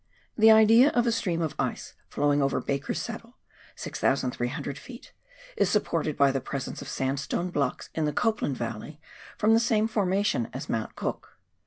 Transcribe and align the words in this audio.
The 0.35 0.49
idea 0.49 0.89
of 0.93 1.05
a 1.05 1.11
stream 1.11 1.43
of 1.43 1.53
ice 1.59 1.93
flowing 2.09 2.41
over 2.41 2.59
Baker's 2.59 2.99
Saddle 2.99 3.37
(6,300 3.75 4.77
ft.) 4.77 5.11
is 5.55 5.69
supported 5.69 6.17
by 6.17 6.31
the 6.31 6.41
presence 6.41 6.81
of 6.81 6.87
sandstone 6.89 7.51
blocks 7.51 7.91
in 7.93 8.05
the 8.05 8.11
Copland 8.13 8.57
valley 8.57 8.99
of 9.43 9.51
the 9.51 9.59
same 9.59 9.87
formation 9.87 10.49
as 10.55 10.67
Mount 10.67 10.95
Cook. 10.95 11.37